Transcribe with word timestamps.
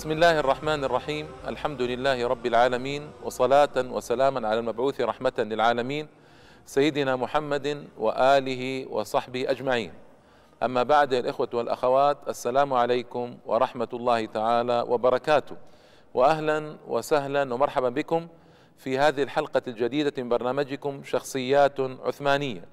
بسم 0.00 0.12
الله 0.12 0.38
الرحمن 0.38 0.84
الرحيم 0.84 1.28
الحمد 1.46 1.82
لله 1.82 2.28
رب 2.28 2.46
العالمين 2.46 3.10
وصلاة 3.24 3.76
وسلاما 3.76 4.48
على 4.48 4.58
المبعوث 4.58 5.00
رحمة 5.00 5.32
للعالمين 5.38 6.08
سيدنا 6.66 7.16
محمد 7.16 7.88
وآله 7.98 8.86
وصحبه 8.90 9.50
أجمعين 9.50 9.92
أما 10.62 10.82
بعد 10.82 11.12
الإخوة 11.12 11.48
والأخوات 11.52 12.18
السلام 12.28 12.72
عليكم 12.72 13.36
ورحمة 13.46 13.88
الله 13.92 14.26
تعالى 14.26 14.84
وبركاته 14.88 15.56
وأهلا 16.14 16.76
وسهلا 16.88 17.54
ومرحبا 17.54 17.88
بكم 17.88 18.28
في 18.76 18.98
هذه 18.98 19.22
الحلقة 19.22 19.62
الجديدة 19.66 20.22
من 20.22 20.28
برنامجكم 20.28 21.04
شخصيات 21.04 21.80
عثمانية 21.80 22.64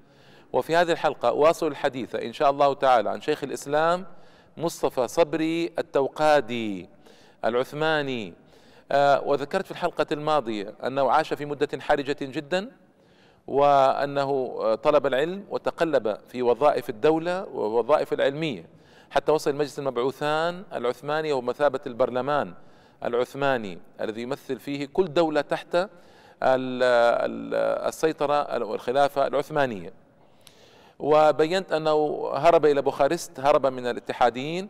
وفي 0.52 0.76
هذه 0.76 0.92
الحلقة 0.92 1.28
أواصل 1.28 1.66
الحديث 1.66 2.14
إن 2.14 2.32
شاء 2.32 2.50
الله 2.50 2.74
تعالى 2.74 3.10
عن 3.10 3.20
شيخ 3.20 3.44
الإسلام 3.44 4.06
مصطفى 4.56 5.08
صبري 5.08 5.72
التوقادي 5.78 6.88
العثماني. 7.44 8.34
آه 8.92 9.20
وذكرت 9.20 9.64
في 9.64 9.70
الحلقة 9.70 10.06
الماضية 10.12 10.74
أنه 10.86 11.10
عاش 11.10 11.34
في 11.34 11.44
مدة 11.46 11.68
حرجة 11.80 12.16
جدا 12.20 12.70
وأنه 13.46 14.54
طلب 14.74 15.06
العلم 15.06 15.44
وتقلب 15.50 16.16
في 16.28 16.42
وظائف 16.42 16.90
الدولة 16.90 17.44
ووظائف 17.44 18.12
العلمية 18.12 18.66
حتى 19.10 19.32
وصل 19.32 19.54
مجلس 19.54 19.78
المبعوثان 19.78 20.62
العثماني 20.72 21.32
ومثابة 21.32 21.80
البرلمان 21.86 22.54
العثماني 23.04 23.78
الذي 24.00 24.22
يمثل 24.22 24.58
فيه 24.58 24.86
كل 24.86 25.12
دولة 25.12 25.40
تحت 25.40 25.88
السيطرة 27.88 28.64
والخلافة 28.64 29.26
العثمانية. 29.26 29.92
وبينت 30.98 31.72
أنه 31.72 32.28
هرب 32.34 32.66
إلى 32.66 32.82
بوخارست 32.82 33.40
هرب 33.40 33.66
من 33.66 33.86
الاتحاديين 33.86 34.68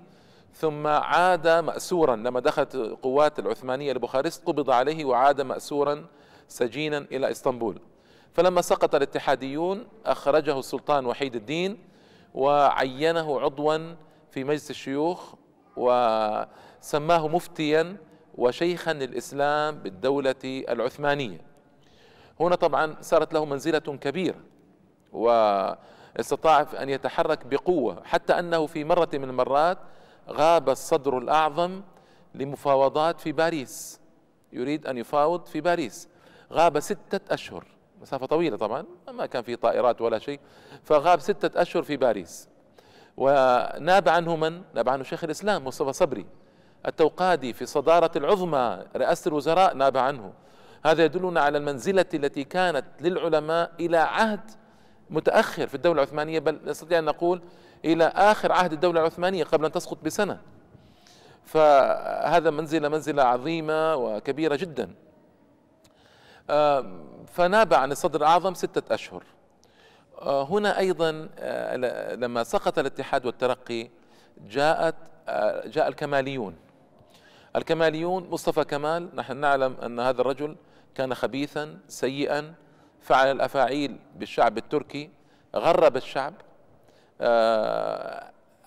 ثم 0.55 0.87
عاد 0.87 1.49
مأسورا 1.49 2.17
لما 2.17 2.41
دخلت 2.41 2.75
القوات 2.75 3.39
العثمانية 3.39 3.93
لبوخارست 3.93 4.47
قبض 4.47 4.71
عليه 4.71 5.05
وعاد 5.05 5.41
مأسورا 5.41 6.07
سجينا 6.49 6.99
إلى 6.99 7.31
إسطنبول. 7.31 7.81
فلما 8.33 8.61
سقط 8.61 8.95
الاتحاديون 8.95 9.87
أخرجه 10.07 10.59
السلطان 10.59 11.07
وحيد 11.07 11.37
الدين 11.37 11.79
وعينه 12.35 13.41
عضوا 13.41 13.95
في 14.31 14.45
مجلس 14.45 14.71
الشيوخ 14.71 15.35
وسماه 15.77 17.29
مفتيا 17.29 17.97
وشيخا 18.35 18.93
للإسلام 18.93 19.79
بالدولة 19.79 20.35
العثمانية. 20.45 21.41
هنا 22.41 22.55
طبعا 22.55 22.97
صارت 23.01 23.35
له 23.35 23.45
منزلة 23.45 23.79
كبيرة 23.79 24.41
واستطاع 25.13 26.67
أن 26.83 26.89
يتحرك 26.89 27.47
بقوة 27.47 28.03
حتى 28.05 28.39
أنه 28.39 28.67
في 28.67 28.85
مرة 28.85 29.09
من 29.15 29.25
المرات 29.25 29.79
غاب 30.31 30.69
الصدر 30.69 31.19
الأعظم 31.19 31.83
لمفاوضات 32.35 33.21
في 33.21 33.33
باريس. 33.33 34.01
يريد 34.53 34.87
أن 34.87 34.99
يفاوض 34.99 35.47
في 35.47 35.61
باريس. 35.61 36.09
غاب 36.53 36.81
ستة 36.81 37.35
أشهر. 37.35 37.65
مسافة 38.03 38.27
طويلة 38.27 38.57
طبعا 38.57 38.85
ما 39.09 39.27
كان 39.27 39.43
في 39.43 39.57
طائرات 39.57 40.01
ولا 40.01 40.19
شيء. 40.19 40.41
فغاب 40.85 41.21
ستة 41.21 41.63
أشهر 41.63 41.83
في 41.83 41.97
باريس. 41.97 42.49
وناب 43.17 44.09
عنه 44.09 44.37
من؟ 44.37 44.63
ناب 44.75 44.89
عنه 44.89 45.03
شيخ 45.03 45.25
الإسلام 45.25 45.65
مصطفى 45.65 45.93
صبري 45.93 46.27
التوقادي 46.87 47.53
في 47.53 47.67
صدارة 47.67 48.11
العظمى 48.17 48.85
رئاسة 48.97 49.29
الوزراء 49.29 49.75
ناب 49.75 49.97
عنه. 49.97 50.33
هذا 50.85 51.05
يدلنا 51.05 51.41
على 51.41 51.59
المنزلة 51.59 52.05
التي 52.15 52.45
كانت 52.45 52.85
للعلماء 53.01 53.73
إلى 53.81 53.97
عهد 53.97 54.51
متأخر 55.11 55.67
في 55.67 55.75
الدولة 55.75 56.03
العثمانية. 56.03 56.39
بل 56.39 56.61
نستطيع 56.65 56.99
أن 56.99 57.05
نقول 57.05 57.43
إلى 57.85 58.05
آخر 58.05 58.53
عهد 58.53 58.73
الدولة 58.73 59.01
العثمانية 59.01 59.45
قبل 59.45 59.65
أن 59.65 59.73
تسقط 59.73 59.99
بسنة. 60.05 60.41
فهذا 61.45 62.51
منزلة 62.51 62.89
منزلة 62.89 63.23
عظيمة 63.23 63.95
وكبيرة 63.95 64.57
جدا. 64.57 64.91
فناب 67.27 67.75
عن 67.75 67.93
الصدر 67.93 68.21
الأعظم 68.21 68.55
ستة 68.55 68.95
أشهر. 68.95 69.23
هنا 70.23 70.79
أيضا 70.79 71.11
لما 72.17 72.45
سقط 72.45 72.79
الاتحاد 72.79 73.27
والترقي 73.27 73.91
جاءت 74.39 74.95
جاء 75.67 75.89
الكماليون. 75.89 76.57
الكماليون 77.57 78.31
مصطفى 78.31 78.65
كمال 78.65 79.17
نحن 79.17 79.37
نعلم 79.37 79.77
أن 79.85 80.01
هذا 80.01 80.21
الرجل 80.21 80.57
كان 80.95 81.15
خبيثا 81.15 81.79
سيئا 81.89 82.55
فعل 83.01 83.31
الأفاعيل 83.31 83.99
بالشعب 84.17 84.59
التركي 84.59 85.11
غرب 85.57 85.97
الشعب 85.97 86.35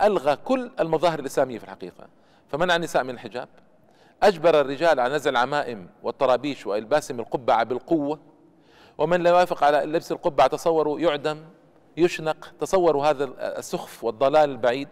ألغى 0.02 0.36
كل 0.36 0.72
المظاهر 0.80 1.20
الإسلامية 1.20 1.58
في 1.58 1.64
الحقيقة. 1.64 2.08
فمنع 2.48 2.76
النساء 2.76 3.04
من 3.04 3.10
الحجاب. 3.10 3.50
أجبر 4.24 4.62
الرجال 4.62 5.00
على 5.00 5.16
نزع 5.16 5.30
العمائم 5.30 5.90
والطرابيش 6.04 6.68
وإلباسهم 6.68 7.20
القبعة 7.20 7.64
بالقوة. 7.64 8.20
ومن 8.98 9.24
لا 9.24 9.30
يوافق 9.30 9.64
على 9.64 9.78
لبس 9.78 10.12
القبعة 10.12 10.48
تصوروا 10.48 11.00
يعدم 11.00 11.38
يشنق 11.98 12.54
تصوروا 12.60 13.06
هذا 13.06 13.24
السخف 13.40 14.04
والضلال 14.04 14.50
البعيد. 14.50 14.90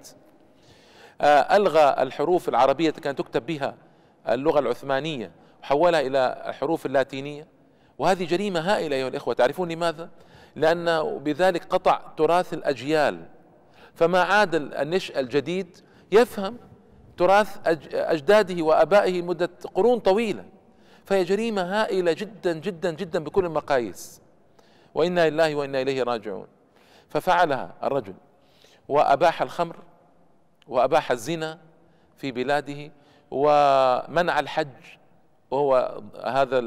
ألغى 1.21 1.95
الحروف 2.03 2.49
العربية 2.49 2.89
التي 2.89 3.01
كانت 3.01 3.17
تكتب 3.17 3.45
بها 3.45 3.75
اللغة 4.29 4.59
العثمانية 4.59 5.31
وحولها 5.63 5.99
إلى 5.99 6.43
الحروف 6.47 6.85
اللاتينية. 6.85 7.47
وهذه 7.97 8.25
جريمة 8.25 8.59
هائلة 8.59 8.95
أيها 8.95 9.07
الإخوة. 9.07 9.33
تعرفون 9.33 9.71
لماذا؟ 9.71 10.09
لأنه 10.55 11.19
بذلك 11.19 11.65
قطع 11.65 12.01
تراث 12.17 12.53
الأجيال. 12.53 13.25
فما 13.99 14.21
عاد 14.21 14.55
النشء 14.55 15.19
الجديد 15.19 15.77
يفهم 16.11 16.57
تراث 17.17 17.57
أجداده 17.93 18.63
وأبائه 18.63 19.21
مدة 19.21 19.49
قرون 19.73 19.99
طويلة. 19.99 20.45
فهي 21.05 21.23
جريمة 21.23 21.61
هائلة 21.61 22.13
جدا 22.13 22.53
جدا 22.53 22.91
جدا 22.91 23.23
بكل 23.23 23.45
المقاييس. 23.45 24.21
وإنا 24.95 25.29
لله 25.29 25.55
وإنا 25.55 25.81
إليه 25.81 26.03
راجعون. 26.03 26.47
ففعلها 27.09 27.73
الرجل. 27.83 28.13
وأباح 28.87 29.41
الخمر 29.41 29.75
وأباح 30.67 31.11
الزنا 31.11 31.59
في 32.17 32.31
بلاده 32.31 32.91
ومنع 33.31 34.39
الحج. 34.39 34.67
وهو 35.51 36.01
هذا 36.25 36.59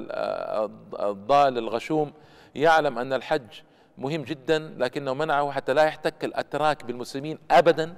الضال 1.01 1.59
الغشوم 1.59 2.13
يعلم 2.55 2.99
أن 2.99 3.13
الحج 3.13 3.61
مهم 4.03 4.23
جدا 4.23 4.75
لكنه 4.79 5.15
منعه 5.15 5.51
حتى 5.51 5.75
لا 5.75 5.83
يحتك 5.83 6.25
الأتراك 6.25 6.85
بالمسلمين 6.85 7.39
أبدا. 7.51 7.95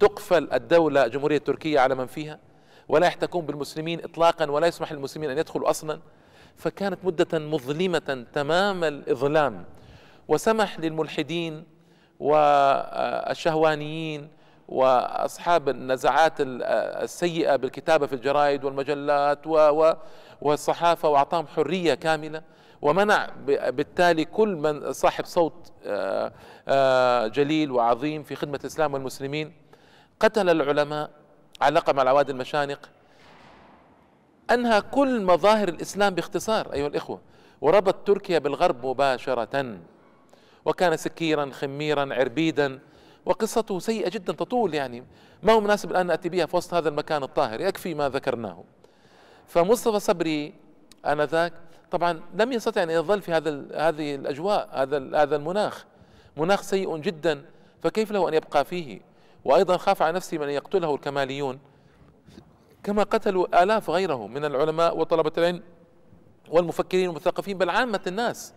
تقفل 0.00 0.52
الدولة 0.52 1.06
جمهورية 1.06 1.38
تركيا 1.38 1.80
على 1.80 1.94
من 1.94 2.06
فيها. 2.06 2.38
ولا 2.88 3.06
يحتكون 3.06 3.46
بالمسلمين 3.46 4.04
إطلاقا 4.04 4.50
ولا 4.50 4.66
يسمح 4.66 4.92
للمسلمين 4.92 5.30
أن 5.30 5.38
يدخلوا 5.38 5.70
أصلا. 5.70 6.00
فكانت 6.56 6.98
مدة 7.04 7.38
مظلمة 7.38 8.26
تمام 8.32 8.84
الإظلام. 8.84 9.64
وسمح 10.28 10.80
للملحدين 10.80 11.64
والشهوانيين 12.20 14.28
وأصحاب 14.68 15.68
النزعات 15.68 16.32
السيئة 16.40 17.56
بالكتابة 17.56 18.06
في 18.06 18.12
الجرائد 18.12 18.64
والمجلات 18.64 19.46
والصحافة 20.40 21.08
وأعطاهم 21.08 21.46
حرية 21.46 21.94
كاملة. 21.94 22.42
ومنع 22.82 23.30
بالتالي 23.46 24.24
كل 24.24 24.56
من 24.56 24.92
صاحب 24.92 25.24
صوت 25.24 25.72
جليل 27.34 27.72
وعظيم 27.72 28.22
في 28.22 28.34
خدمة 28.36 28.60
الإسلام 28.60 28.94
والمسلمين. 28.94 29.52
قتل 30.20 30.50
العلماء 30.50 31.10
علق 31.60 31.90
مع 31.90 32.02
العواد 32.02 32.30
المشانق. 32.30 32.90
أنهى 34.50 34.80
كل 34.80 35.22
مظاهر 35.22 35.68
الإسلام 35.68 36.14
باختصار 36.14 36.72
أيها 36.72 36.86
الإخوة. 36.86 37.20
وربط 37.60 37.94
تركيا 38.06 38.38
بالغرب 38.38 38.86
مباشرة 38.86 39.78
وكان 40.64 40.96
سكيرا 40.96 41.50
خميرا 41.50 42.14
عربيدا 42.14 42.78
وقصته 43.26 43.78
سيئة 43.78 44.10
جدا 44.10 44.32
تطول 44.32 44.74
يعني. 44.74 45.04
ما 45.42 45.52
هو 45.52 45.60
مناسب 45.60 45.90
الآن 45.90 46.06
نأتي 46.06 46.28
بها 46.28 46.46
في 46.46 46.56
وسط 46.56 46.74
هذا 46.74 46.88
المكان 46.88 47.22
الطاهر؟ 47.22 47.60
يكفي 47.60 47.94
ما 47.94 48.08
ذكرناه. 48.08 48.64
فمصطفى 49.46 50.00
صبري 50.00 50.54
آنذاك 51.06 51.52
طبعا 51.92 52.20
لم 52.34 52.52
يستطع 52.52 52.82
أن 52.82 52.90
يظل 52.90 53.22
في 53.22 53.32
هذا 53.32 53.50
هذه 53.74 54.14
الأجواء 54.14 54.68
هذا 54.72 55.22
هذا 55.22 55.36
المناخ. 55.36 55.84
مناخ 56.36 56.62
سيء 56.62 56.96
جدا 56.96 57.44
فكيف 57.82 58.12
له 58.12 58.28
أن 58.28 58.34
يبقى 58.34 58.64
فيه؟ 58.64 59.00
وأيضا 59.44 59.76
خاف 59.76 60.02
على 60.02 60.12
نفسه 60.12 60.38
من 60.38 60.48
يقتله 60.48 60.94
الكماليون. 60.94 61.58
كما 62.84 63.02
قتلوا 63.02 63.62
آلاف 63.62 63.90
غيرهم 63.90 64.34
من 64.34 64.44
العلماء 64.44 64.98
وطلبة 64.98 65.32
العلم 65.38 65.62
والمفكرين 66.48 67.08
والمثقفين 67.08 67.58
بل 67.58 67.70
عامة 67.70 68.00
الناس 68.06 68.54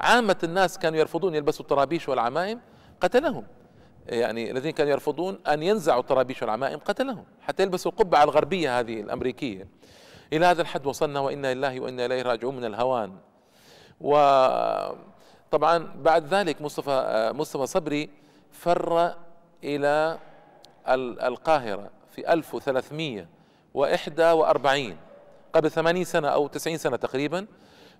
عامة 0.00 0.36
الناس 0.44 0.78
كانوا 0.78 0.98
يرفضون 0.98 1.34
يلبسوا 1.34 1.64
الطرابيش 1.64 2.08
والعمائم 2.08 2.60
قتلهم. 3.00 3.44
يعني 4.06 4.50
الذين 4.50 4.70
كانوا 4.70 4.92
يرفضون 4.92 5.38
أن 5.46 5.62
ينزعوا 5.62 6.00
الطرابيش 6.00 6.42
والعمائم 6.42 6.78
قتلهم. 6.78 7.24
حتى 7.40 7.62
يلبسوا 7.62 7.90
القبعة 7.90 8.24
الغربية 8.24 8.80
هذه 8.80 9.00
الأمريكية. 9.00 9.68
إلى 10.32 10.46
هذا 10.46 10.62
الحد 10.62 10.86
وصلنا 10.86 11.20
وإنا 11.20 11.54
لله 11.54 11.80
وإنا 11.80 12.06
إليه 12.06 12.22
راجعون 12.22 12.56
من 12.56 12.64
الهوان. 12.64 13.16
وطبعا 14.00 14.98
بعد 15.96 16.34
ذلك 16.34 16.62
مصطفى 16.62 17.32
مصطفى 17.34 17.66
صبري 17.66 18.10
فر 18.52 19.14
إلى 19.64 20.18
القاهرة 21.22 21.90
في 22.10 22.32
1300 22.32 23.28
وإحدى 23.74 24.30
وأربعين 24.30 24.96
قبل 25.52 25.70
ثمانين 25.70 26.04
سنة 26.04 26.28
أو 26.28 26.46
تسعين 26.46 26.78
سنة 26.78 26.96
تقريبا 26.96 27.46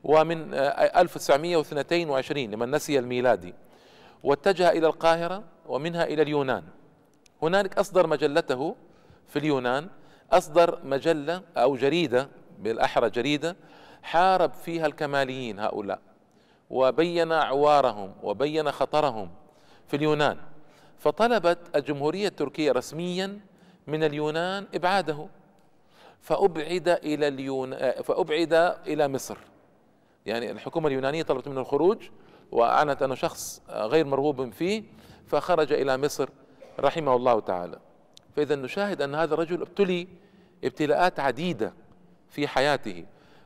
ومن 0.05 0.55
1922 0.55 2.51
لمن 2.51 2.71
نسي 2.71 2.99
الميلادي. 2.99 3.55
واتجه 4.23 4.71
إلى 4.71 4.87
القاهرة 4.87 5.43
ومنها 5.67 6.05
إلى 6.05 6.23
اليونان. 6.23 6.65
هنالك 7.43 7.79
أصدر 7.79 8.07
مجلته 8.07 8.77
في 9.29 9.39
اليونان. 9.39 9.89
أصدر 10.33 10.79
مجلة 10.85 11.43
أو 11.57 11.77
جريدة 11.77 12.29
بالأحرى 12.59 13.11
جريدة 13.11 13.57
حارب 14.03 14.53
فيها 14.53 14.87
الكماليين 14.87 15.61
هؤلاء 15.61 15.99
وبين 16.71 17.33
عوارهم 17.33 18.13
وبين 18.23 18.73
خطرهم 18.73 19.31
في 19.89 19.97
اليونان. 19.97 20.37
فطلبت 20.99 21.59
الجمهورية 21.77 22.29
التركية 22.29 22.73
رسميا 22.73 23.41
من 23.87 24.05
اليونان 24.05 24.67
إبعاده 24.75 25.27
فأبعد 26.21 26.89
إلى 26.89 27.29
اليون 27.29 27.77
فأبعد 28.03 28.53
إلى 28.87 29.09
مصر. 29.09 29.37
يعني 30.27 30.51
الحكومة 30.51 30.89
اليونانية 30.89 31.23
طلبت 31.23 31.49
منه 31.49 31.61
الخروج 31.61 31.99
وأعلنت 32.53 33.03
أنه 33.03 33.15
شخص 33.15 33.63
غير 33.71 34.07
مرغوب 34.07 34.53
فيه 34.53 34.83
فخرج 35.27 35.73
إلى 35.73 35.97
مصر 35.99 36.29
رحمه 36.81 37.17
الله 37.17 37.41
تعالى. 37.41 37.79
فإذا 38.37 38.57
نشاهد 38.57 39.03
أن 39.03 39.15
هذا 39.15 39.35
الرجل 39.35 39.63
ابتلي 39.63 40.09
ابتلاءات 40.65 41.21
عديدة 41.21 41.73
في 42.31 42.49
حياته. 42.49 43.05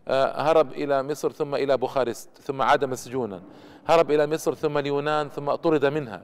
آه، 0.09 0.51
هرب 0.51 0.73
إلى 0.73 1.03
مصر 1.03 1.33
ثم 1.33 1.55
إلى 1.55 1.77
بوخارست 1.77 2.29
ثم 2.43 2.63
عاد 2.63 2.85
مسجونا. 2.85 3.43
هرب 3.87 4.11
إلى 4.11 4.27
مصر 4.27 4.55
ثم 4.55 4.79
اليونان 4.79 5.29
ثم 5.29 5.55
طرد 5.55 5.85
منها. 5.85 6.23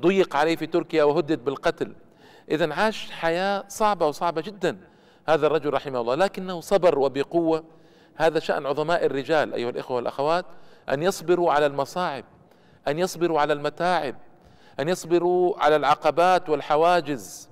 ضيق 0.00 0.36
عليه 0.36 0.56
في 0.56 0.66
تركيا 0.66 1.04
وهدد 1.04 1.44
بالقتل. 1.44 1.92
إذا 2.50 2.74
عاش 2.74 3.10
حياة 3.10 3.64
صعبة 3.68 4.06
وصعبة 4.06 4.40
جدا 4.40 4.78
هذا 5.28 5.46
الرجل 5.46 5.72
رحمه 5.72 6.00
الله. 6.00 6.14
لكنه 6.14 6.60
صبر 6.60 6.98
وبقوة. 6.98 7.64
هذا 8.16 8.38
شأن 8.38 8.66
عظماء 8.66 9.06
الرجال 9.06 9.54
أيها 9.54 9.70
الإخوة 9.70 9.96
والأخوات 9.96 10.44
أن 10.88 11.02
يصبروا 11.02 11.52
على 11.52 11.66
المصاعب 11.66 12.24
أن 12.88 12.98
يصبروا 12.98 13.40
على 13.40 13.52
المتاعب 13.52 14.16
أن 14.80 14.88
يصبروا 14.88 15.58
على 15.58 15.76
العقبات 15.76 16.48
والحواجز. 16.48 17.48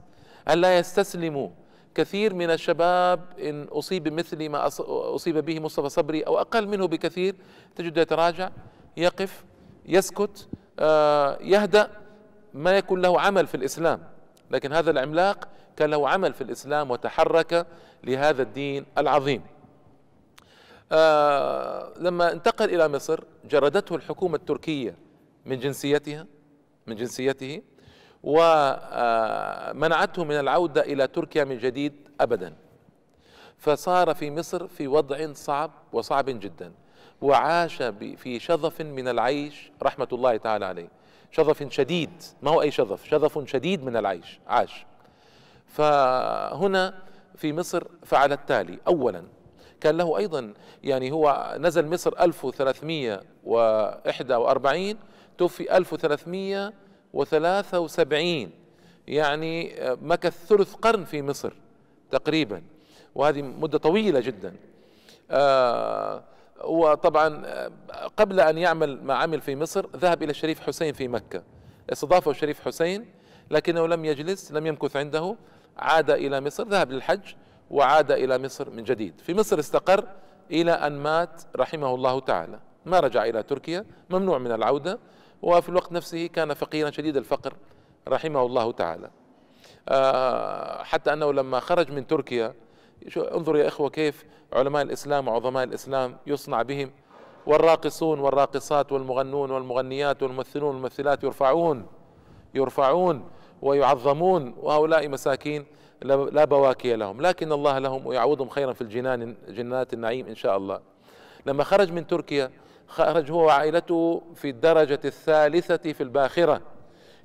أن 0.49 0.59
لا 0.59 0.79
يستسلموا. 0.79 1.49
كثير 1.95 2.35
من 2.35 2.51
الشباب 2.51 3.21
إن 3.41 3.65
أصيب 3.65 4.03
بمثل 4.05 4.49
ما 4.49 4.67
أصيب 5.15 5.39
به 5.39 5.61
مصطفى 5.61 5.89
صبري 5.89 6.23
أو 6.23 6.39
أقل 6.39 6.69
منه 6.69 6.87
بكثير 6.87 7.35
تجد 7.77 7.97
يتراجع 7.97 8.51
يقف 8.97 9.45
يسكت 9.87 10.49
آه، 10.79 11.39
يهدأ 11.41 11.91
ما 12.55 12.77
يكون 12.79 13.03
له 13.03 13.21
عمل 13.21 13.47
في 13.47 13.55
الإسلام. 13.55 14.03
لكن 14.51 14.73
هذا 14.73 14.91
العملاق 14.91 15.49
كان 15.77 15.91
له 15.91 16.09
عمل 16.09 16.33
في 16.33 16.41
الإسلام 16.41 16.91
وتحرك 16.91 17.67
لهذا 18.05 18.43
الدين 18.43 18.87
العظيم. 18.99 19.43
آه 20.93 21.93
لما 21.99 22.33
انتقل 22.33 22.75
إلى 22.75 22.89
مصر 22.89 23.25
جردته 23.51 23.97
الحكومة 23.97 24.37
التركية 24.37 24.97
من 25.47 25.59
جنسيتها 25.59 26.27
من 26.87 26.97
جنسيته 26.97 27.63
ومنعته 28.25 30.25
من 30.25 30.41
العودة 30.41 30.83
إلى 30.83 31.07
تركيا 31.07 31.45
من 31.45 31.59
جديد 31.59 31.93
أبدا. 32.21 32.55
فصار 33.59 34.15
في 34.15 34.31
مصر 34.31 34.69
في 34.69 34.89
وضع 34.89 35.33
صعب 35.33 35.71
وصعب 35.93 36.25
جدا 36.29 36.73
وعاش 37.23 37.83
في 38.17 38.39
شظف 38.39 38.81
من 38.81 39.09
العيش 39.09 39.71
رحمة 39.83 40.09
الله 40.13 40.37
تعالى 40.37 40.65
عليه. 40.65 40.89
شظف 41.31 41.73
شديد 41.73 42.23
ما 42.43 42.51
هو 42.51 42.63
أي 42.63 42.71
شظف؟ 42.71 43.05
شظف 43.05 43.49
شديد 43.49 43.85
من 43.85 43.97
العيش 43.97 44.41
عاش. 44.47 44.87
فهنا 45.67 46.95
في 47.37 47.53
مصر 47.53 47.85
فعل 48.05 48.33
التالي. 48.33 48.79
أولا 48.89 49.25
كان 49.81 49.97
له 49.97 50.19
أيضا 50.19 50.55
يعني 50.83 51.13
هو 51.13 51.57
نزل 51.59 51.91
مصر 51.91 52.15
1341 52.21 54.97
توفي 55.39 55.77
1373 57.15 58.51
يعني 59.09 59.75
مكث 60.03 60.47
ثلث 60.47 60.75
قرن 60.75 61.05
في 61.05 61.23
مصر 61.23 61.53
تقريبا 62.11 62.63
وهذه 63.15 63.43
مدة 63.43 63.79
طويلة 63.79 64.21
جدا. 64.21 64.55
آه 65.31 66.23
وطبعا 66.65 67.47
قبل 68.17 68.41
أن 68.41 68.59
يعمل 68.59 69.05
ما 69.05 69.15
عمل 69.15 69.41
في 69.41 69.57
مصر 69.57 69.87
ذهب 69.97 70.23
إلى 70.23 70.31
الشريف 70.31 70.61
حسين 70.61 70.93
في 70.93 71.09
مكة. 71.09 71.43
استضافه 71.93 72.31
الشريف 72.31 72.61
حسين 72.61 73.07
لكنه 73.51 73.87
لم 73.87 74.05
يجلس 74.05 74.53
لم 74.53 74.67
يمكث 74.67 74.97
عنده 74.97 75.37
عاد 75.79 76.11
إلى 76.11 76.41
مصر 76.41 76.69
ذهب 76.69 76.91
للحج 76.91 77.35
وعاد 77.71 78.13
إلى 78.13 78.39
مصر 78.39 78.71
من 78.71 78.85
جديد. 78.85 79.21
في 79.21 79.35
مصر 79.35 79.59
استقر 79.59 80.05
إلى 80.51 80.73
أن 80.73 80.93
مات 80.93 81.43
رحمه 81.57 81.95
الله 81.95 82.21
تعالى. 82.21 82.61
ما 82.87 83.01
رجع 83.01 83.25
إلى 83.25 83.43
تركيا 83.43 83.85
ممنوع 84.11 84.39
من 84.39 84.53
العودة. 84.53 84.99
وفي 85.45 85.69
الوقت 85.69 85.93
نفسه 85.93 86.27
كان 86.27 86.55
فقيرا 86.55 86.91
شديد 86.91 87.17
الفقر 87.17 87.55
رحمه 88.09 88.43
الله 88.43 88.73
تعالى. 88.73 89.11
آه، 89.89 90.83
حتى 90.83 91.13
أنه 91.13 91.33
لما 91.33 91.61
خرج 91.61 91.93
من 91.93 92.07
تركيا 92.07 92.55
شو 93.09 93.21
انظروا 93.21 93.59
يا 93.61 93.69
إخوة 93.69 93.91
كيف 93.91 94.25
علماء 94.53 94.83
الإسلام 94.83 95.29
وعظماء 95.29 95.65
الإسلام 95.65 96.17
يصنع 96.27 96.63
بهم. 96.63 96.91
والراقصون 97.47 98.21
والراقصات 98.21 98.93
والمغنون 98.93 99.51
والمغنيات 99.51 100.23
والممثلون 100.23 100.75
والممثلات 100.75 101.25
يرفعون 101.25 101.87
يرفعون 102.55 103.25
ويعظمون 103.63 104.55
وهؤلاء 104.63 105.09
مساكين 105.09 105.67
لا 106.03 106.45
بواكي 106.45 106.97
لهم. 106.97 107.21
لكن 107.21 107.53
الله 107.53 107.79
لهم 107.79 108.07
ويعوضهم 108.07 108.49
خيرا 108.49 108.73
في 108.73 108.81
الجنان 108.81 109.37
جنات 109.49 109.93
النعيم 109.93 110.27
إن 110.27 110.35
شاء 110.35 110.57
الله. 110.57 110.81
لما 111.47 111.65
خرج 111.65 111.93
من 111.93 112.07
تركيا 112.07 112.51
خرج 112.89 113.31
هو 113.31 113.47
وعائلته 113.47 114.23
في 114.35 114.51
الدرجة 114.51 115.01
الثالثة 115.05 115.93
في 115.93 116.03
الباخرة 116.03 116.61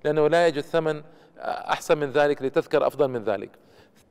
لأنه 0.03 0.27
لا 0.27 0.47
يجد 0.47 0.61
ثمن 0.61 1.03
أحسن 1.39 1.97
من 1.97 2.11
ذلك 2.11 2.41
لتذكر 2.41 2.87
أفضل 2.87 3.07
من 3.07 3.23
ذلك. 3.23 3.49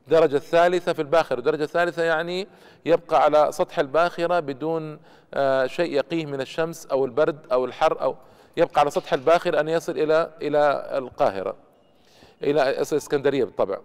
الدرجة 0.07 0.35
الثالثة 0.35 0.93
في 0.93 1.01
الباخرة 1.01 1.39
الدرجة 1.39 1.63
الثالثة 1.63 2.03
يعني 2.03 2.47
يبقى 2.85 3.23
على 3.23 3.47
سطح 3.51 3.79
الباخرة 3.79 4.39
بدون 4.39 4.99
آه، 5.33 5.67
شيء 5.67 5.93
يقيه 5.93 6.25
من 6.25 6.41
الشمس 6.41 6.85
أو 6.85 7.05
البرد 7.05 7.37
أو 7.51 7.65
الحر 7.65 8.01
أو 8.01 8.15
يبقى 8.57 8.81
على 8.81 8.89
سطح 8.91 9.13
الباخرة 9.13 9.59
أن 9.59 9.69
يصل 9.69 9.91
إلى 9.91 10.31
إلى 10.41 10.89
القاهرة 10.97 11.55
إلى 12.43 12.81
إسكندرية 12.81 13.43
بالطبع. 13.43 13.77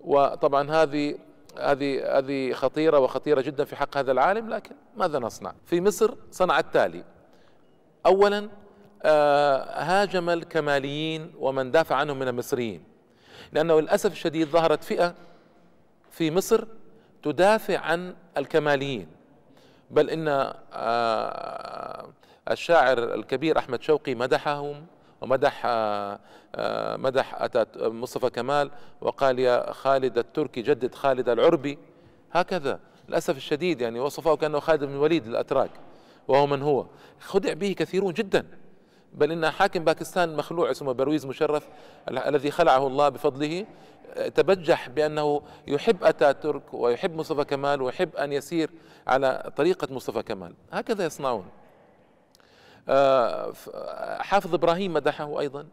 وطبعا 0.00 0.70
هذه 0.70 1.14
هذه 1.60 2.18
هذه 2.18 2.52
خطيرة 2.52 2.98
وخطيرة 2.98 3.40
جدا 3.40 3.64
في 3.64 3.76
حق 3.76 3.96
هذا 3.96 4.12
العالم 4.12 4.50
لكن 4.50 4.74
ماذا 4.96 5.18
نصنع؟ 5.18 5.54
في 5.66 5.80
مصر 5.80 6.14
صنع 6.30 6.58
التالي 6.58 7.04
أولا 8.06 8.48
آه، 9.02 9.82
هاجم 9.82 10.30
الكماليين 10.30 11.32
ومن 11.38 11.70
دافع 11.70 11.96
عنهم 11.96 12.18
من 12.18 12.28
المصريين 12.28 12.84
لأنه 13.52 13.80
للأسف 13.80 14.12
الشديد 14.12 14.48
ظهرت 14.48 14.84
فئة 14.84 15.14
في 16.10 16.30
مصر 16.30 16.64
تدافع 17.22 17.78
عن 17.78 18.14
الكماليين 18.36 19.08
بل 19.90 20.10
إن 20.10 20.52
آه، 20.72 22.08
الشاعر 22.50 23.14
الكبير 23.14 23.58
أحمد 23.58 23.82
شوقي 23.82 24.14
مدحهم 24.14 24.86
ومدح 25.20 25.62
آه، 25.64 26.18
آه، 26.54 26.96
مدح 26.96 27.48
مصطفى 27.76 28.30
كمال 28.30 28.70
وقال 29.00 29.38
يا 29.38 29.72
خالد 29.72 30.18
التركي 30.18 30.62
جدد 30.62 30.94
خالد 30.94 31.28
العربي. 31.28 31.78
هكذا 32.32 32.80
للأسف 33.08 33.36
الشديد 33.36 33.80
يعني 33.80 34.00
وصفه 34.00 34.36
كأنه 34.36 34.60
خالد 34.60 34.84
بن 34.84 34.92
الوليد 34.92 35.26
الأتراك 35.26 35.70
وهو 36.28 36.46
من 36.46 36.62
هو. 36.62 36.86
خدع 37.20 37.52
به 37.52 37.72
كثيرون 37.72 38.12
جدا. 38.12 38.46
بل 39.14 39.32
إن 39.32 39.50
حاكم 39.50 39.84
باكستان 39.84 40.36
مخلوع 40.36 40.70
اسمه 40.70 40.92
برويز 40.92 41.26
مشرف 41.26 41.68
الذي 42.08 42.50
خلعه 42.50 42.86
الله 42.86 43.08
بفضله 43.08 43.66
تبجح 44.34 44.88
بأنه 44.88 45.42
يحب 45.66 46.04
أتاتورك 46.04 46.74
ويحب 46.74 47.16
مصطفى 47.16 47.44
كمال 47.44 47.82
ويحب 47.82 48.16
أن 48.16 48.32
يسير 48.32 48.70
على 49.06 49.52
طريقة 49.56 49.94
مصطفى 49.94 50.22
كمال. 50.22 50.54
هكذا 50.72 51.04
يصنعون. 51.04 51.44
آه، 51.44 51.57
حافظ 54.20 54.54
إبراهيم 54.54 54.92
مدحه 54.92 55.40
أيضا. 55.40 55.66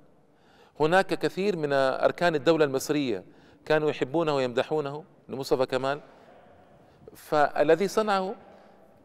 هناك 0.79 1.07
كثير 1.13 1.57
من 1.57 1.73
أركان 1.73 2.35
الدولة 2.35 2.65
المصرية 2.65 3.23
كانوا 3.65 3.89
يحبونه 3.89 4.35
ويمدحونه 4.35 5.03
لمصطفى 5.29 5.65
كمال. 5.65 6.01
فالذي 7.15 7.87
صنعه 7.87 8.35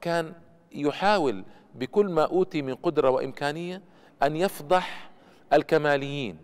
كان 0.01 0.33
يحاول 0.73 1.45
بكل 1.75 2.09
ما 2.09 2.25
أوتي 2.25 2.63
من 2.63 2.75
قدرة 2.75 3.11
وإمكانية 3.11 3.83
أن 4.23 4.37
يفضح 4.37 5.11
الكماليين. 5.53 6.39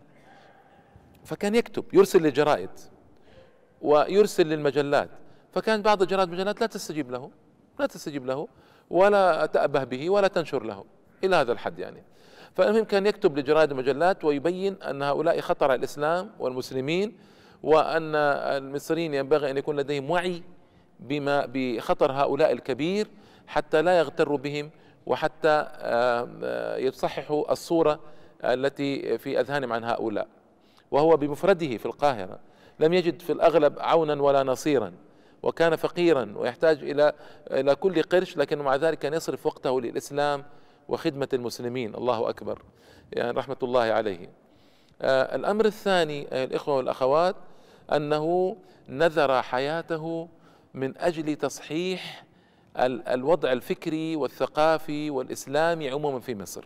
فكان 1.25 1.55
يكتب 1.55 1.85
يرسل 1.93 2.23
للجرائد 2.23 2.71
ويرسل 3.83 4.47
للمجلات. 4.47 5.11
فكان 5.53 5.83
بعض 5.83 6.03
الجرائد 6.03 6.29
والمجلات 6.29 6.61
لا 6.61 6.67
تستجيب 6.67 7.11
له 7.11 7.31
لا 7.79 7.87
تستجيب 7.87 8.27
له 8.27 8.49
ولا 8.91 9.47
تأبه 9.47 9.85
به 9.85 10.11
ولا 10.11 10.29
تنشر 10.29 10.63
له. 10.63 10.85
إلى 11.25 11.37
هذا 11.37 11.53
الحد 11.53 11.79
يعني. 11.79 12.03
فالمهم 12.55 12.85
كان 12.85 13.07
يكتب 13.07 13.39
لجرائد 13.39 13.71
المجلات 13.71 14.25
ويبين 14.25 14.83
أن 14.83 15.03
هؤلاء 15.03 15.41
خطر 15.41 15.71
على 15.71 15.79
الإسلام 15.79 16.31
والمسلمين 16.39 17.17
وأن 17.63 18.15
المصريين 18.15 19.15
ينبغي 19.15 19.51
أن 19.51 19.57
يكون 19.57 19.77
لديهم 19.77 20.11
وعي 20.11 20.43
بما 21.01 21.47
بخطر 21.53 22.13
هؤلاء 22.13 22.53
الكبير 22.53 23.07
حتى 23.47 23.83
لا 23.83 23.99
يغتروا 23.99 24.39
بهم 24.39 24.71
وحتى 25.07 25.67
يصححوا 26.79 27.53
الصورة 27.53 28.01
التي 28.45 29.19
في 29.19 29.41
أذهانهم 29.41 29.73
عن 29.73 29.85
هؤلاء. 29.85 30.29
وهو 30.91 31.17
بمفرده 31.17 31.77
في 31.77 31.87
القاهرة. 31.87 32.39
لم 32.81 32.93
يجد 32.93 33.23
في 33.23 33.33
الأغلب 33.33 33.79
عونا 33.79 34.23
ولا 34.23 34.43
نصيرا 34.43 34.93
وكان 35.43 35.77
فقيرا 35.77 36.33
ويحتاج 36.37 36.83
إلى 36.83 37.13
إلى 37.51 37.75
كل 37.75 38.03
قرش 38.03 38.37
لكن 38.37 38.59
مع 38.59 38.77
ذلك 38.77 38.99
كان 38.99 39.15
يصرف 39.15 39.47
وقته 39.47 39.81
للإسلام 39.81 40.45
وخدمة 40.89 41.29
المسلمين. 41.33 41.95
الله 41.95 42.29
أكبر. 42.29 42.63
يعني 43.13 43.31
رحمة 43.39 43.57
الله 43.63 43.81
عليه. 43.81 44.29
آه 45.03 45.37
الأمر 45.37 45.65
الثاني 45.65 46.45
الإخوة 46.45 46.77
والأخوات 46.77 47.37
أنه 47.93 48.57
نذر 48.89 49.43
حياته 49.43 50.29
من 50.75 50.99
أجل 50.99 51.37
تصحيح 51.37 52.25
الوضع 52.79 53.53
الفكري 53.53 54.17
والثقافي 54.17 55.11
والإسلامي 55.11 55.91
عموما 55.91 56.21
في 56.21 56.35
مصر. 56.35 56.65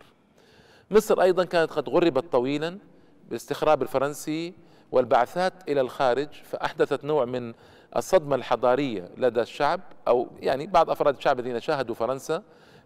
مصر 0.91 1.21
أيضا 1.21 1.45
كانت 1.45 1.71
قد 1.71 1.89
غربت 1.89 2.31
طويلا 2.31 2.77
بالاستخراب 3.27 3.81
الفرنسي 3.81 4.53
والبعثات 4.91 5.53
إلى 5.69 5.81
الخارج 5.81 6.27
فأحدثت 6.43 7.03
نوع 7.05 7.25
من 7.25 7.53
الصدمة 7.95 8.35
الحضارية 8.35 9.09
لدى 9.17 9.41
الشعب 9.41 9.81
أو 10.07 10.27
يعني 10.39 10.67
بعض 10.67 10.89
أفراد 10.89 11.15
الشعب 11.15 11.39
الذين 11.39 11.59
شاهدوا 11.59 11.95
فرنسا. 11.95 12.43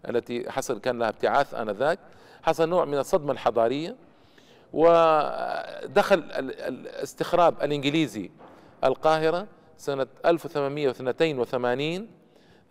التي 0.08 0.50
حصل 0.50 0.80
كان 0.80 0.98
لها 0.98 1.08
ابتعاث 1.08 1.54
آنذاك 1.54 1.98
حصل 2.42 2.68
نوع 2.68 2.84
من 2.84 2.98
الصدمة 2.98 3.32
الحضارية 3.32 3.96
ودخل 4.72 6.24
الاستخراب 6.32 7.62
الإنجليزي 7.62 8.30
القاهرة 8.84 9.46
سنة 9.78 10.06
1882 10.26 12.08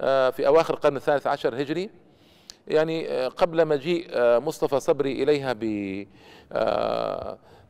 آه، 0.01 0.29
في 0.29 0.47
أواخر 0.47 0.73
القرن 0.73 0.95
الثالث 0.95 1.27
عشر 1.27 1.61
هجري 1.61 1.89
يعني 2.67 3.09
آه، 3.09 3.27
قبل 3.27 3.67
مجيء 3.67 4.07
آه، 4.09 4.39
مصطفى 4.39 4.79
صبري 4.79 5.23
إليها 5.23 5.55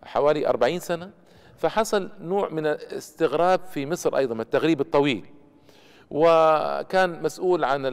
بحوالي 0.03 0.47
أربعين 0.47 0.79
سنة 0.79 1.11
فحصل 1.57 2.09
نوع 2.21 2.49
من 2.49 2.67
الاستغراب 2.67 3.59
في 3.59 3.85
مصر 3.85 4.17
أيضا 4.17 4.41
التغريب 4.41 4.81
الطويل. 4.81 5.25
وكان 6.11 7.23
مسؤول 7.23 7.63
عن 7.63 7.85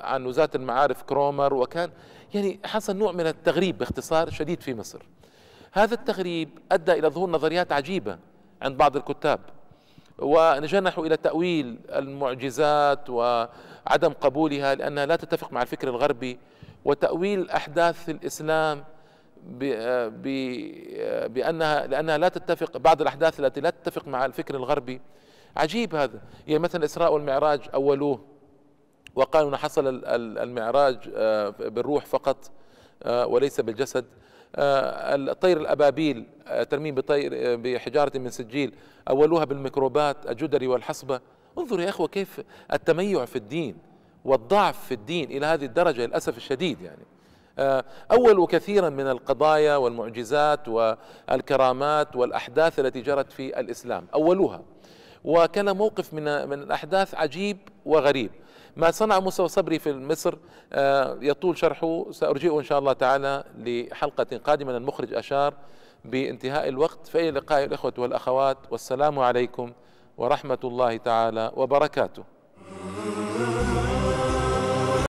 عن 0.00 0.26
وزارة 0.26 0.50
المعارف 0.54 1.02
كرومر 1.02 1.54
وكان 1.54 1.90
يعني 2.34 2.60
حصل 2.64 2.96
نوع 2.96 3.12
من 3.12 3.26
التغريب 3.26 3.78
باختصار 3.78 4.30
شديد 4.30 4.60
في 4.62 4.74
مصر. 4.74 5.02
هذا 5.72 5.94
التغريب 5.94 6.48
أدى 6.72 6.92
إلى 6.92 7.08
ظهور 7.08 7.30
نظريات 7.30 7.72
عجيبة 7.72 8.18
عند 8.62 8.76
بعض 8.76 8.96
الكتاب 8.96 9.40
ونجنحوا 10.18 11.06
إلى 11.06 11.16
تأويل 11.16 11.78
المعجزات 11.88 13.10
وعدم 13.10 14.12
قبولها 14.20 14.74
لأنها 14.74 15.06
لا 15.06 15.16
تتفق 15.16 15.52
مع 15.52 15.62
الفكر 15.62 15.88
الغربي 15.88 16.38
وتأويل 16.84 17.50
أحداث 17.50 18.10
الإسلام 18.10 18.84
بأنها 21.28 21.86
لأنها 21.86 22.18
لا 22.18 22.28
تتفق 22.28 22.76
بعض 22.76 23.00
الأحداث 23.00 23.40
التي 23.40 23.60
لا 23.60 23.70
تتفق 23.70 24.08
مع 24.08 24.24
الفكر 24.24 24.54
الغربي 24.54 25.00
عجيب 25.56 25.94
هذا. 25.94 26.20
يعني 26.46 26.58
مثلا 26.58 26.80
الإسراء 26.80 27.12
والمعراج 27.12 27.60
أولوه 27.74 28.20
وقالوا 29.16 29.50
أن 29.50 29.56
حصل 29.56 30.02
المعراج 30.38 30.98
آه، 31.16 31.48
بالروح 31.48 32.06
فقط 32.06 32.50
آه، 33.02 33.26
وليس 33.26 33.60
بالجسد. 33.60 34.04
آه، 34.56 35.14
الطير 35.14 35.56
الأبابيل 35.56 36.26
ترميم 36.70 36.94
بطير 36.94 37.56
بحجارة 37.56 38.18
من 38.18 38.30
سجيل 38.30 38.74
أولوها 39.08 39.44
بالميكروبات 39.44 40.30
الجدري 40.30 40.66
والحصبة. 40.66 41.20
انظروا 41.58 41.82
يا 41.82 41.88
أخوة 41.88 42.08
كيف 42.08 42.40
التميع 42.72 43.24
في 43.24 43.36
الدين 43.36 43.76
والضعف 44.24 44.86
في 44.86 44.94
الدين 44.94 45.30
إلى 45.30 45.46
هذه 45.46 45.64
الدرجة 45.64 46.06
للأسف 46.06 46.36
الشديد 46.36 46.78
يعني. 46.80 47.06
أولوا 48.12 48.46
كثيرا 48.46 48.88
من 48.88 49.06
القضايا 49.06 49.76
والمعجزات 49.76 50.68
والكرامات 50.68 52.16
والأحداث 52.16 52.80
التي 52.80 53.00
جرت 53.00 53.32
في 53.32 53.60
الإسلام 53.60 54.06
أولوها. 54.14 54.62
وكان 55.26 55.76
موقف 55.76 56.14
من 56.14 56.48
من 56.48 56.62
الأحداث 56.62 57.14
عجيب 57.14 57.58
وغريب. 57.84 58.30
ما 58.76 58.90
صنع 58.90 59.20
موسى 59.20 59.48
صبري 59.48 59.78
في 59.78 59.92
مصر 59.92 60.34
آه، 60.72 61.18
يطول 61.20 61.58
شرحه 61.58 62.06
سأرجئه 62.10 62.58
إن 62.58 62.64
شاء 62.64 62.78
الله 62.78 62.92
تعالى 62.92 63.44
لحلقة 63.58 64.36
قادمة 64.44 64.76
المخرج 64.76 65.14
أشار 65.14 65.54
بانتهاء 66.04 66.68
الوقت. 66.68 67.06
فإلى 67.06 67.28
اللقاء 67.28 67.64
الإخوة 67.64 67.92
والأخوات 67.98 68.58
والسلام 68.70 69.18
عليكم 69.18 69.72
ورحمة 70.18 70.58
الله 70.64 70.96
تعالى 70.96 71.52
وبركاته. 71.56 72.24